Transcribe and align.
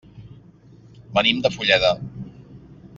Venim 1.19 1.45
de 1.47 1.51
Fulleda. 1.57 1.95